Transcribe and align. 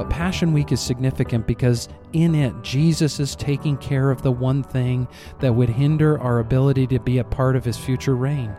But 0.00 0.08
Passion 0.08 0.54
Week 0.54 0.72
is 0.72 0.80
significant 0.80 1.46
because 1.46 1.86
in 2.14 2.34
it, 2.34 2.54
Jesus 2.62 3.20
is 3.20 3.36
taking 3.36 3.76
care 3.76 4.10
of 4.10 4.22
the 4.22 4.32
one 4.32 4.62
thing 4.62 5.06
that 5.40 5.54
would 5.54 5.68
hinder 5.68 6.18
our 6.18 6.38
ability 6.38 6.86
to 6.86 6.98
be 6.98 7.18
a 7.18 7.24
part 7.24 7.54
of 7.54 7.66
his 7.66 7.76
future 7.76 8.16
reign, 8.16 8.50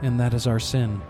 and 0.00 0.18
that 0.18 0.32
is 0.32 0.46
our 0.46 0.58
sin. 0.58 1.02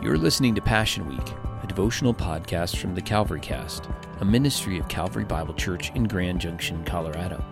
You're 0.00 0.16
listening 0.16 0.54
to 0.54 0.62
Passion 0.62 1.06
Week, 1.06 1.34
a 1.62 1.66
devotional 1.66 2.14
podcast 2.14 2.78
from 2.78 2.94
the 2.94 3.02
Calvary 3.02 3.40
Cast, 3.40 3.86
a 4.20 4.24
ministry 4.24 4.78
of 4.78 4.88
Calvary 4.88 5.24
Bible 5.24 5.52
Church 5.52 5.92
in 5.94 6.04
Grand 6.04 6.40
Junction, 6.40 6.82
Colorado. 6.86 7.44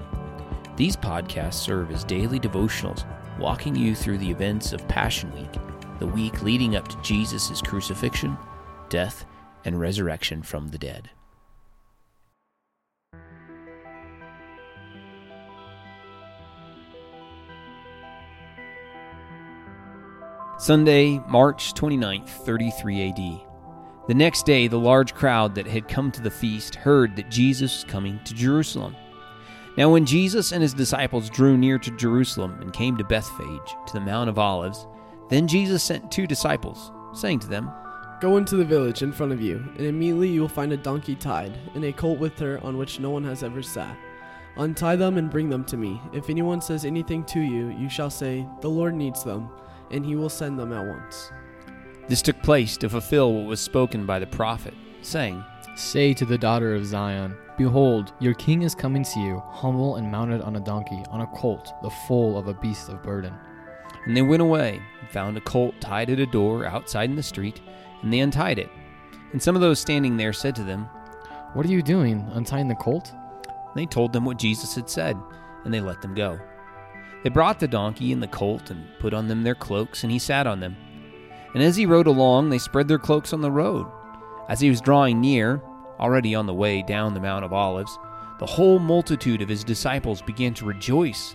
These 0.77 0.97
podcasts 0.97 1.57
serve 1.57 1.91
as 1.91 2.05
daily 2.05 2.41
devotionals, 2.41 3.05
walking 3.39 3.77
you 3.77 3.95
through 3.95 4.17
the 4.17 4.31
events 4.31 4.73
of 4.73 4.89
Passion 4.89 5.31
Week, 5.35 5.61
the 5.99 6.07
week 6.07 6.41
leading 6.41 6.75
up 6.75 6.89
to 6.89 7.03
Jesus' 7.03 7.61
crucifixion, 7.61 8.39
death, 8.89 9.27
and 9.65 9.81
resurrection 9.81 10.43
from 10.43 10.69
the 10.69 10.79
dead. 10.79 11.11
Sunday, 20.59 21.19
March 21.27 21.73
29th, 21.73 22.29
33 22.29 23.09
AD. 23.09 23.41
The 24.09 24.15
next 24.15 24.45
day, 24.45 24.67
the 24.67 24.79
large 24.79 25.15
crowd 25.15 25.55
that 25.55 25.67
had 25.67 25.89
come 25.89 26.11
to 26.11 26.21
the 26.21 26.31
feast 26.31 26.75
heard 26.75 27.17
that 27.17 27.31
Jesus 27.31 27.83
was 27.83 27.91
coming 27.91 28.21
to 28.25 28.35
Jerusalem. 28.35 28.95
Now, 29.79 29.91
when 29.91 30.05
Jesus 30.05 30.53
and 30.53 30.61
his 30.61 30.75
disciples 30.75 31.31
drew 31.31 31.57
near 31.57 31.79
to 31.79 31.97
Jerusalem 31.97 32.59
and 32.61 32.75
came 32.75 32.99
to 32.99 33.05
Bethphage, 33.05 33.75
to 33.87 33.93
the 33.95 34.01
Mount 34.01 34.29
of 34.29 34.39
Olives, 34.39 34.87
then 35.31 35.49
Jesus 35.49 35.83
sent 35.83 36.11
two 36.11 36.27
disciples, 36.27 36.93
saying 37.15 37.39
to 37.39 37.49
them, 37.49 37.71
Go 38.21 38.37
into 38.37 38.57
the 38.57 38.65
village 38.67 39.01
in 39.01 39.13
front 39.13 39.33
of 39.33 39.41
you, 39.41 39.65
and 39.79 39.87
immediately 39.87 40.29
you 40.29 40.43
will 40.43 40.49
find 40.49 40.73
a 40.73 40.77
donkey 40.77 41.15
tied, 41.15 41.57
and 41.75 41.83
a 41.83 41.93
colt 41.93 42.19
with 42.19 42.39
her 42.39 42.63
on 42.63 42.77
which 42.77 43.01
no 43.01 43.09
one 43.09 43.25
has 43.25 43.43
ever 43.43 43.63
sat. 43.63 43.97
Untie 44.57 44.97
them 44.97 45.17
and 45.17 45.31
bring 45.31 45.49
them 45.49 45.65
to 45.65 45.79
me. 45.79 45.99
If 46.13 46.29
anyone 46.29 46.61
says 46.61 46.85
anything 46.85 47.25
to 47.25 47.41
you, 47.41 47.71
you 47.71 47.89
shall 47.89 48.11
say, 48.11 48.47
The 48.61 48.69
Lord 48.69 48.95
needs 48.95 49.25
them, 49.25 49.49
and 49.91 50.05
he 50.05 50.17
will 50.17 50.29
send 50.29 50.59
them 50.59 50.71
at 50.75 50.87
once. 50.87 51.33
This 52.09 52.21
took 52.21 52.43
place 52.43 52.77
to 52.79 52.91
fulfill 52.91 53.33
what 53.33 53.47
was 53.47 53.59
spoken 53.59 54.05
by 54.05 54.19
the 54.19 54.27
prophet, 54.27 54.75
saying, 55.01 55.43
Say 55.75 56.13
to 56.13 56.27
the 56.27 56.37
daughter 56.37 56.75
of 56.75 56.85
Zion, 56.85 57.35
Behold, 57.57 58.13
your 58.21 58.35
king 58.35 58.61
is 58.61 58.75
coming 58.75 59.03
to 59.03 59.21
you, 59.21 59.43
humble 59.47 59.97
and 59.97 60.13
mounted 60.13 60.43
on 60.43 60.57
a 60.57 60.61
donkey, 60.61 61.03
on 61.11 61.23
a 61.23 61.27
colt, 61.29 61.73
the 61.83 61.91
foal 62.07 62.37
of 62.37 62.49
a 62.49 62.55
beast 62.55 62.91
of 62.91 63.03
burden. 63.03 63.33
And 64.05 64.15
they 64.15 64.23
went 64.23 64.43
away 64.43 64.83
and 65.01 65.09
found 65.09 65.39
a 65.39 65.43
colt 65.43 65.75
tied 65.81 66.11
at 66.11 66.21
a 66.21 66.27
door 66.27 66.67
outside 66.67 67.09
in 67.09 67.17
the 67.17 67.23
street 67.23 67.63
and 68.03 68.13
they 68.13 68.21
untied 68.21 68.59
it. 68.59 68.71
And 69.33 69.43
some 69.43 69.55
of 69.55 69.61
those 69.61 69.79
standing 69.79 70.17
there 70.17 70.33
said 70.33 70.55
to 70.57 70.65
them, 70.65 70.89
What 71.55 71.67
are 71.67 71.71
you 71.71 71.83
doing, 71.83 72.29
untying 72.33 72.69
the 72.69 72.75
colt? 72.75 73.13
They 73.75 73.87
told 73.87 74.13
them 74.13 74.25
what 74.25 74.39
Jesus 74.39 74.75
had 74.75 74.91
said, 74.91 75.17
and 75.65 75.73
they 75.73 75.81
let 75.81 76.03
them 76.03 76.15
go. 76.15 76.39
They 77.23 77.29
brought 77.29 77.61
the 77.61 77.69
donkey 77.69 78.13
and 78.13 78.23
the 78.23 78.29
colt 78.29 78.71
and 78.71 78.87
put 78.99 79.15
on 79.15 79.29
them 79.29 79.43
their 79.43 79.55
cloaks, 79.55 80.03
and 80.03 80.13
he 80.13 80.19
sat 80.19 80.47
on 80.47 80.61
them. 80.61 80.77
And 81.55 81.63
as 81.63 81.77
he 81.77 81.87
rode 81.87 82.07
along, 82.07 82.49
they 82.49 82.59
spread 82.59 82.89
their 82.89 82.99
cloaks 82.99 83.33
on 83.33 83.41
the 83.41 83.51
road. 83.51 83.87
As 84.49 84.61
he 84.61 84.71
was 84.71 84.81
drawing 84.81 85.21
near, 85.21 85.63
already 85.99 86.35
on 86.35 86.47
the 86.47 86.55
way 86.55 86.83
down 86.83 87.15
the 87.15 87.21
Mount 87.21 87.45
of 87.45 87.53
Olives, 87.53 87.99
the 88.39 88.47
whole 88.47 88.79
multitude 88.79 89.43
of 89.43 89.49
his 89.49 89.63
disciples 89.63 90.23
began 90.23 90.55
to 90.55 90.65
rejoice, 90.65 91.35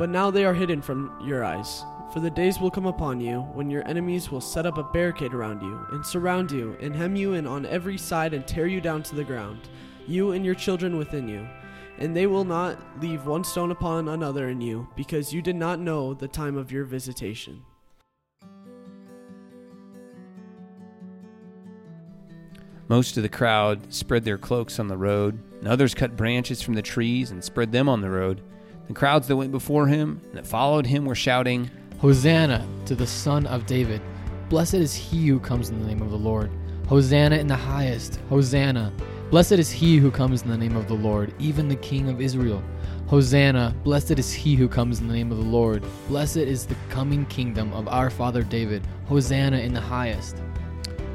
but 0.00 0.08
now 0.08 0.30
they 0.30 0.46
are 0.46 0.54
hidden 0.54 0.80
from 0.80 1.14
your 1.22 1.44
eyes. 1.44 1.84
For 2.10 2.20
the 2.20 2.30
days 2.30 2.58
will 2.58 2.70
come 2.70 2.86
upon 2.86 3.20
you 3.20 3.42
when 3.52 3.68
your 3.68 3.86
enemies 3.86 4.30
will 4.30 4.40
set 4.40 4.64
up 4.64 4.78
a 4.78 4.82
barricade 4.82 5.34
around 5.34 5.60
you, 5.60 5.78
and 5.92 6.06
surround 6.06 6.50
you, 6.50 6.74
and 6.80 6.96
hem 6.96 7.16
you 7.16 7.34
in 7.34 7.46
on 7.46 7.66
every 7.66 7.98
side, 7.98 8.32
and 8.32 8.48
tear 8.48 8.66
you 8.66 8.80
down 8.80 9.02
to 9.02 9.14
the 9.14 9.24
ground, 9.24 9.68
you 10.06 10.32
and 10.32 10.42
your 10.42 10.54
children 10.54 10.96
within 10.96 11.28
you. 11.28 11.46
And 11.98 12.16
they 12.16 12.26
will 12.26 12.46
not 12.46 12.78
leave 13.02 13.26
one 13.26 13.44
stone 13.44 13.72
upon 13.72 14.08
another 14.08 14.48
in 14.48 14.62
you, 14.62 14.88
because 14.96 15.34
you 15.34 15.42
did 15.42 15.56
not 15.56 15.80
know 15.80 16.14
the 16.14 16.28
time 16.28 16.56
of 16.56 16.72
your 16.72 16.84
visitation. 16.84 17.62
Most 22.88 23.18
of 23.18 23.22
the 23.22 23.28
crowd 23.28 23.92
spread 23.92 24.24
their 24.24 24.38
cloaks 24.38 24.78
on 24.78 24.88
the 24.88 24.96
road, 24.96 25.38
and 25.58 25.68
others 25.68 25.94
cut 25.94 26.16
branches 26.16 26.62
from 26.62 26.72
the 26.72 26.80
trees 26.80 27.30
and 27.30 27.44
spread 27.44 27.70
them 27.70 27.86
on 27.86 28.00
the 28.00 28.08
road. 28.08 28.40
The 28.90 28.94
crowds 28.94 29.28
that 29.28 29.36
went 29.36 29.52
before 29.52 29.86
him 29.86 30.20
and 30.30 30.34
that 30.34 30.48
followed 30.48 30.84
him 30.84 31.04
were 31.04 31.14
shouting, 31.14 31.70
Hosanna 32.00 32.66
to 32.86 32.96
the 32.96 33.06
Son 33.06 33.46
of 33.46 33.64
David. 33.64 34.02
Blessed 34.48 34.74
is 34.74 34.92
he 34.92 35.28
who 35.28 35.38
comes 35.38 35.68
in 35.68 35.80
the 35.80 35.86
name 35.86 36.02
of 36.02 36.10
the 36.10 36.18
Lord. 36.18 36.50
Hosanna 36.88 37.36
in 37.36 37.46
the 37.46 37.54
highest. 37.54 38.18
Hosanna. 38.28 38.92
Blessed 39.30 39.52
is 39.52 39.70
he 39.70 39.98
who 39.98 40.10
comes 40.10 40.42
in 40.42 40.48
the 40.48 40.58
name 40.58 40.74
of 40.74 40.88
the 40.88 40.94
Lord, 40.94 41.32
even 41.38 41.68
the 41.68 41.76
King 41.76 42.08
of 42.08 42.20
Israel. 42.20 42.64
Hosanna. 43.06 43.76
Blessed 43.84 44.18
is 44.18 44.32
he 44.32 44.56
who 44.56 44.66
comes 44.66 44.98
in 44.98 45.06
the 45.06 45.14
name 45.14 45.30
of 45.30 45.38
the 45.38 45.44
Lord. 45.44 45.84
Blessed 46.08 46.38
is 46.38 46.66
the 46.66 46.74
coming 46.88 47.24
kingdom 47.26 47.72
of 47.72 47.86
our 47.86 48.10
father 48.10 48.42
David. 48.42 48.84
Hosanna 49.06 49.58
in 49.58 49.72
the 49.72 49.80
highest. 49.80 50.38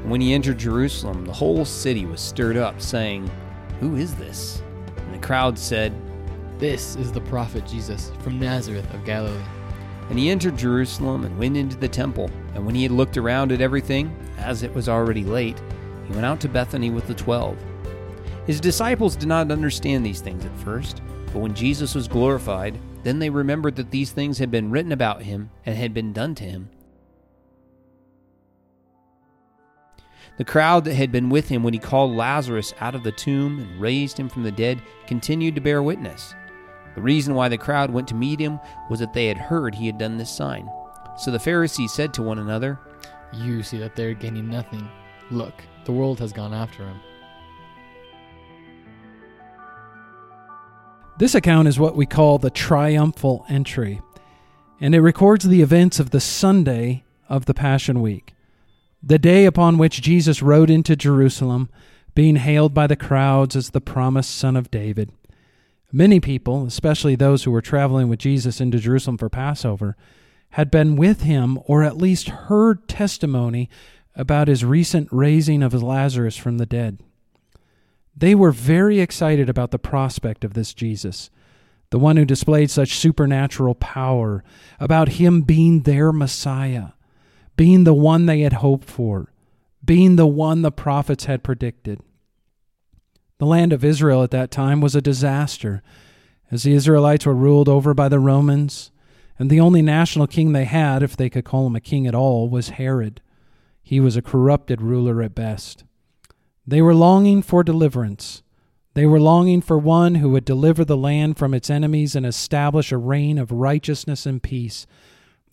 When 0.04 0.22
he 0.22 0.32
entered 0.32 0.56
Jerusalem, 0.56 1.26
the 1.26 1.32
whole 1.34 1.66
city 1.66 2.06
was 2.06 2.22
stirred 2.22 2.56
up, 2.56 2.80
saying, 2.80 3.30
Who 3.80 3.96
is 3.96 4.14
this? 4.14 4.62
And 4.96 5.12
the 5.12 5.18
crowd 5.18 5.58
said, 5.58 5.92
This 6.58 6.96
is 6.96 7.12
the 7.12 7.20
prophet 7.20 7.66
Jesus 7.66 8.10
from 8.20 8.40
Nazareth 8.40 8.92
of 8.94 9.04
Galilee. 9.04 9.44
And 10.08 10.18
he 10.18 10.30
entered 10.30 10.56
Jerusalem 10.56 11.24
and 11.24 11.38
went 11.38 11.56
into 11.56 11.76
the 11.76 11.88
temple. 11.88 12.30
And 12.54 12.64
when 12.64 12.74
he 12.74 12.82
had 12.82 12.92
looked 12.92 13.18
around 13.18 13.52
at 13.52 13.60
everything, 13.60 14.16
as 14.38 14.62
it 14.62 14.74
was 14.74 14.88
already 14.88 15.22
late, 15.22 15.60
he 16.06 16.14
went 16.14 16.24
out 16.24 16.40
to 16.40 16.48
Bethany 16.48 16.88
with 16.88 17.06
the 17.08 17.14
twelve. 17.14 17.58
His 18.46 18.58
disciples 18.58 19.16
did 19.16 19.28
not 19.28 19.50
understand 19.50 20.06
these 20.06 20.22
things 20.22 20.46
at 20.46 20.56
first, 20.58 21.02
but 21.26 21.40
when 21.40 21.52
Jesus 21.52 21.94
was 21.94 22.08
glorified, 22.08 22.78
then 23.02 23.18
they 23.18 23.28
remembered 23.28 23.76
that 23.76 23.90
these 23.90 24.12
things 24.12 24.38
had 24.38 24.50
been 24.50 24.70
written 24.70 24.92
about 24.92 25.22
him 25.22 25.50
and 25.66 25.76
had 25.76 25.92
been 25.92 26.14
done 26.14 26.34
to 26.36 26.44
him. 26.44 26.70
The 30.38 30.44
crowd 30.44 30.84
that 30.84 30.94
had 30.94 31.12
been 31.12 31.28
with 31.28 31.48
him 31.48 31.62
when 31.62 31.74
he 31.74 31.80
called 31.80 32.16
Lazarus 32.16 32.72
out 32.80 32.94
of 32.94 33.02
the 33.02 33.12
tomb 33.12 33.58
and 33.58 33.80
raised 33.80 34.18
him 34.18 34.28
from 34.28 34.42
the 34.42 34.52
dead 34.52 34.80
continued 35.06 35.54
to 35.56 35.60
bear 35.60 35.82
witness. 35.82 36.34
The 36.96 37.02
reason 37.02 37.34
why 37.34 37.48
the 37.50 37.58
crowd 37.58 37.90
went 37.90 38.08
to 38.08 38.14
meet 38.14 38.40
him 38.40 38.58
was 38.88 39.00
that 39.00 39.12
they 39.12 39.28
had 39.28 39.36
heard 39.36 39.74
he 39.74 39.86
had 39.86 39.98
done 39.98 40.16
this 40.16 40.30
sign. 40.30 40.68
So 41.18 41.30
the 41.30 41.38
Pharisees 41.38 41.92
said 41.92 42.14
to 42.14 42.22
one 42.22 42.38
another, 42.38 42.80
You 43.34 43.62
see 43.62 43.76
that 43.78 43.94
they're 43.94 44.14
gaining 44.14 44.48
nothing. 44.48 44.88
Look, 45.30 45.52
the 45.84 45.92
world 45.92 46.18
has 46.20 46.32
gone 46.32 46.54
after 46.54 46.86
him. 46.86 46.98
This 51.18 51.34
account 51.34 51.68
is 51.68 51.78
what 51.78 51.96
we 51.96 52.06
call 52.06 52.38
the 52.38 52.50
triumphal 52.50 53.44
entry, 53.48 54.00
and 54.80 54.94
it 54.94 55.00
records 55.00 55.44
the 55.44 55.62
events 55.62 56.00
of 56.00 56.10
the 56.10 56.20
Sunday 56.20 57.04
of 57.28 57.44
the 57.44 57.54
Passion 57.54 58.00
Week, 58.00 58.34
the 59.02 59.18
day 59.18 59.44
upon 59.44 59.76
which 59.76 60.02
Jesus 60.02 60.42
rode 60.42 60.70
into 60.70 60.96
Jerusalem, 60.96 61.68
being 62.14 62.36
hailed 62.36 62.72
by 62.72 62.86
the 62.86 62.96
crowds 62.96 63.54
as 63.54 63.70
the 63.70 63.80
promised 63.82 64.34
Son 64.34 64.56
of 64.56 64.70
David. 64.70 65.10
Many 65.92 66.20
people, 66.20 66.66
especially 66.66 67.14
those 67.14 67.44
who 67.44 67.50
were 67.50 67.62
traveling 67.62 68.08
with 68.08 68.18
Jesus 68.18 68.60
into 68.60 68.78
Jerusalem 68.78 69.18
for 69.18 69.28
Passover, 69.28 69.96
had 70.50 70.70
been 70.70 70.96
with 70.96 71.22
him 71.22 71.58
or 71.66 71.82
at 71.82 71.96
least 71.96 72.28
heard 72.28 72.88
testimony 72.88 73.68
about 74.14 74.48
his 74.48 74.64
recent 74.64 75.08
raising 75.12 75.62
of 75.62 75.74
Lazarus 75.74 76.36
from 76.36 76.58
the 76.58 76.66
dead. 76.66 77.00
They 78.16 78.34
were 78.34 78.52
very 78.52 78.98
excited 79.00 79.48
about 79.48 79.70
the 79.70 79.78
prospect 79.78 80.42
of 80.42 80.54
this 80.54 80.72
Jesus, 80.72 81.30
the 81.90 81.98
one 81.98 82.16
who 82.16 82.24
displayed 82.24 82.70
such 82.70 82.96
supernatural 82.96 83.74
power, 83.74 84.42
about 84.80 85.10
him 85.10 85.42
being 85.42 85.82
their 85.82 86.12
Messiah, 86.12 86.88
being 87.56 87.84
the 87.84 87.94
one 87.94 88.26
they 88.26 88.40
had 88.40 88.54
hoped 88.54 88.88
for, 88.88 89.32
being 89.84 90.16
the 90.16 90.26
one 90.26 90.62
the 90.62 90.72
prophets 90.72 91.26
had 91.26 91.44
predicted. 91.44 92.00
The 93.38 93.46
land 93.46 93.72
of 93.72 93.84
Israel 93.84 94.22
at 94.22 94.30
that 94.30 94.50
time 94.50 94.80
was 94.80 94.94
a 94.94 95.02
disaster, 95.02 95.82
as 96.50 96.62
the 96.62 96.72
Israelites 96.72 97.26
were 97.26 97.34
ruled 97.34 97.68
over 97.68 97.92
by 97.92 98.08
the 98.08 98.18
Romans, 98.18 98.90
and 99.38 99.50
the 99.50 99.60
only 99.60 99.82
national 99.82 100.26
king 100.26 100.52
they 100.52 100.64
had, 100.64 101.02
if 101.02 101.16
they 101.16 101.28
could 101.28 101.44
call 101.44 101.66
him 101.66 101.76
a 101.76 101.80
king 101.80 102.06
at 102.06 102.14
all, 102.14 102.48
was 102.48 102.70
Herod. 102.70 103.20
He 103.82 104.00
was 104.00 104.16
a 104.16 104.22
corrupted 104.22 104.80
ruler 104.80 105.20
at 105.22 105.34
best. 105.34 105.84
They 106.66 106.80
were 106.80 106.94
longing 106.94 107.42
for 107.42 107.62
deliverance. 107.62 108.42
They 108.94 109.04
were 109.04 109.20
longing 109.20 109.60
for 109.60 109.76
one 109.76 110.16
who 110.16 110.30
would 110.30 110.46
deliver 110.46 110.82
the 110.82 110.96
land 110.96 111.36
from 111.36 111.52
its 111.52 111.68
enemies 111.68 112.16
and 112.16 112.24
establish 112.24 112.90
a 112.90 112.96
reign 112.96 113.36
of 113.36 113.52
righteousness 113.52 114.24
and 114.24 114.42
peace. 114.42 114.86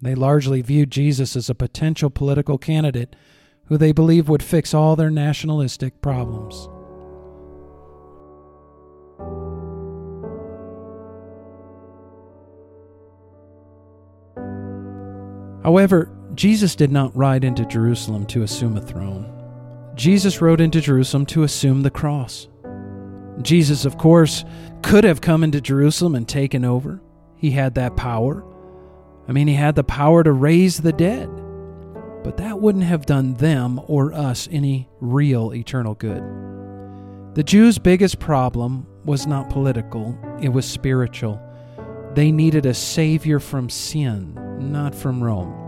They 0.01 0.15
largely 0.15 0.61
viewed 0.61 0.89
Jesus 0.89 1.35
as 1.35 1.49
a 1.49 1.55
potential 1.55 2.09
political 2.09 2.57
candidate 2.57 3.15
who 3.65 3.77
they 3.77 3.91
believed 3.91 4.29
would 4.29 4.41
fix 4.41 4.73
all 4.73 4.95
their 4.95 5.11
nationalistic 5.11 6.01
problems. 6.01 6.69
However, 15.63 16.11
Jesus 16.35 16.75
did 16.75 16.91
not 16.91 17.15
ride 17.15 17.43
into 17.43 17.65
Jerusalem 17.65 18.25
to 18.27 18.43
assume 18.43 18.77
a 18.77 18.81
throne. 18.81 19.29
Jesus 19.95 20.41
rode 20.41 20.61
into 20.61 20.81
Jerusalem 20.81 21.25
to 21.27 21.43
assume 21.43 21.83
the 21.83 21.91
cross. 21.91 22.47
Jesus, 23.41 23.85
of 23.85 23.97
course, 23.97 24.43
could 24.81 25.03
have 25.03 25.21
come 25.21 25.43
into 25.43 25.61
Jerusalem 25.61 26.15
and 26.15 26.27
taken 26.27 26.65
over. 26.65 27.01
He 27.37 27.51
had 27.51 27.75
that 27.75 27.95
power. 27.95 28.43
I 29.27 29.31
mean, 29.31 29.47
he 29.47 29.53
had 29.53 29.75
the 29.75 29.83
power 29.83 30.23
to 30.23 30.31
raise 30.31 30.77
the 30.79 30.93
dead. 30.93 31.29
But 32.23 32.37
that 32.37 32.59
wouldn't 32.59 32.85
have 32.85 33.05
done 33.05 33.33
them 33.35 33.81
or 33.87 34.13
us 34.13 34.47
any 34.51 34.89
real 34.99 35.53
eternal 35.53 35.93
good. 35.93 36.23
The 37.35 37.43
Jews' 37.43 37.77
biggest 37.77 38.19
problem 38.19 38.87
was 39.05 39.27
not 39.27 39.49
political, 39.49 40.17
it 40.41 40.49
was 40.49 40.65
spiritual. 40.65 41.41
They 42.13 42.31
needed 42.31 42.65
a 42.65 42.73
savior 42.73 43.39
from 43.39 43.69
sin, 43.69 44.37
not 44.71 44.95
from 44.95 45.23
Rome. 45.23 45.59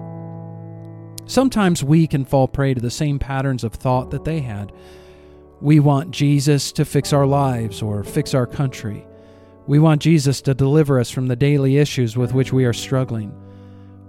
Sometimes 1.28 1.84
we 1.84 2.08
can 2.08 2.24
fall 2.24 2.48
prey 2.48 2.74
to 2.74 2.82
the 2.82 2.92
same 2.92 3.20
patterns 3.20 3.64
of 3.64 3.74
thought 3.74 4.12
that 4.12 4.26
they 4.26 4.40
had. 4.42 4.72
We 5.60 5.80
want 5.80 6.12
Jesus 6.12 6.72
to 6.74 6.86
fix 6.86 7.14
our 7.14 7.26
lives 7.26 7.82
or 7.82 8.04
fix 8.04 8.34
our 8.34 8.46
country. 8.46 9.06
We 9.68 9.80
want 9.80 10.02
Jesus 10.02 10.42
to 10.42 10.54
deliver 10.54 11.00
us 11.00 11.10
from 11.10 11.28
the 11.28 11.36
daily 11.36 11.78
issues 11.78 12.16
with 12.16 12.34
which 12.34 12.54
we 12.54 12.66
are 12.66 12.74
struggling. 12.74 13.34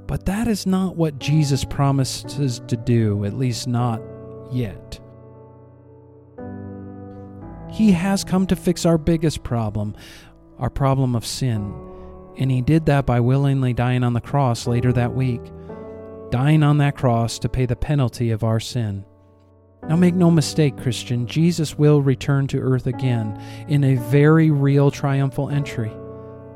But 0.07 0.27
that 0.27 0.47
is 0.47 0.67
not 0.67 0.97
what 0.97 1.19
Jesus 1.19 1.65
promises 1.65 2.61
to 2.69 2.77
do, 2.77 3.25
at 3.25 3.35
least 3.35 3.67
not 3.67 4.03
yet. 4.53 5.01
He 7.71 7.93
has 7.93 8.25
come 8.25 8.47
to 8.49 8.57
fix 8.57 8.85
our 8.85 8.99
biggest 8.99 9.43
problem, 9.43 9.97
our 10.59 10.71
problem 10.71 11.17
of 11.17 11.27
sin, 11.27 11.75
and 12.39 12.51
He 12.51 12.61
did 12.61 12.87
that 12.87 13.07
by 13.07 13.21
willingly 13.21 13.73
dying 13.73 14.03
on 14.03 14.13
the 14.13 14.21
cross 14.21 14.67
later 14.67 14.93
that 14.93 15.15
week 15.15 15.43
dying 16.31 16.63
on 16.63 16.79
that 16.79 16.97
cross 16.97 17.39
to 17.41 17.49
pay 17.49 17.67
the 17.67 17.77
penalty 17.77 18.31
of 18.31 18.45
our 18.45 18.61
sin. 18.61 19.05
Now, 19.89 19.97
make 19.97 20.15
no 20.15 20.31
mistake, 20.31 20.77
Christian, 20.77 21.27
Jesus 21.27 21.79
will 21.79 22.03
return 22.03 22.47
to 22.49 22.59
earth 22.59 22.87
again 22.87 23.41
in 23.69 23.85
a 23.85 23.95
very 23.95 24.51
real 24.51 24.91
triumphal 24.91 25.49
entry. 25.49 25.93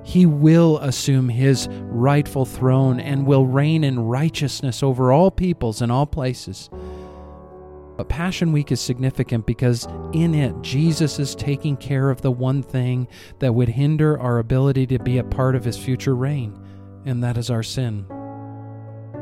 He 0.02 0.26
will 0.26 0.78
assume 0.78 1.28
his 1.28 1.68
rightful 1.70 2.44
throne 2.44 2.98
and 2.98 3.26
will 3.26 3.46
reign 3.46 3.84
in 3.84 4.00
righteousness 4.00 4.82
over 4.82 5.12
all 5.12 5.30
peoples 5.30 5.80
and 5.80 5.92
all 5.92 6.06
places. 6.06 6.70
But 8.00 8.08
Passion 8.08 8.52
Week 8.52 8.73
is 8.73 8.81
significant 8.81 9.44
because 9.44 9.87
in 10.14 10.35
it, 10.35 10.55
Jesus 10.62 11.19
is 11.19 11.35
taking 11.35 11.76
care 11.76 12.08
of 12.08 12.23
the 12.23 12.31
one 12.31 12.62
thing 12.62 13.06
that 13.41 13.55
would 13.55 13.69
hinder 13.69 14.19
our 14.19 14.38
ability 14.38 14.87
to 14.87 14.99
be 14.99 15.19
a 15.19 15.23
part 15.23 15.55
of 15.55 15.67
his 15.67 15.76
future 15.76 16.17
reign, 16.17 16.58
and 17.05 17.23
that 17.23 17.37
is 17.37 17.50
our 17.50 17.62
sin. 17.62 18.06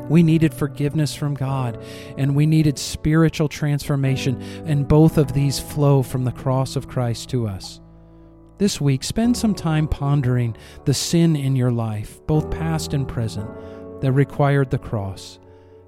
We 0.07 0.23
needed 0.23 0.53
forgiveness 0.53 1.13
from 1.13 1.33
God, 1.33 1.83
and 2.17 2.37
we 2.37 2.45
needed 2.45 2.79
spiritual 2.79 3.49
transformation, 3.49 4.41
and 4.65 4.87
both 4.87 5.17
of 5.17 5.33
these 5.33 5.59
flow 5.59 6.01
from 6.01 6.23
the 6.23 6.31
cross 6.31 6.77
of 6.77 6.87
Christ 6.87 7.29
to 7.31 7.49
us. 7.49 7.81
This 8.59 8.79
week, 8.79 9.03
spend 9.03 9.35
some 9.35 9.55
time 9.55 9.89
pondering 9.89 10.55
the 10.85 10.93
sin 10.93 11.35
in 11.35 11.57
your 11.57 11.73
life, 11.73 12.25
both 12.27 12.49
past 12.49 12.93
and 12.93 13.05
present, 13.05 13.49
that 13.99 14.13
required 14.13 14.71
the 14.71 14.77
cross. 14.77 15.37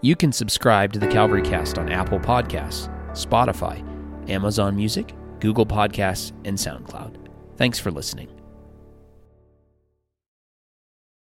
You 0.00 0.16
can 0.16 0.32
subscribe 0.32 0.92
to 0.94 0.98
the 0.98 1.06
Calvary 1.06 1.42
Cast 1.42 1.78
on 1.78 1.92
Apple 1.92 2.18
Podcasts, 2.18 2.88
Spotify, 3.12 3.88
Amazon 4.28 4.74
Music, 4.74 5.14
Google 5.38 5.66
Podcasts, 5.66 6.32
and 6.44 6.58
SoundCloud. 6.58 7.14
Thanks 7.56 7.78
for 7.78 7.92
listening. 7.92 8.33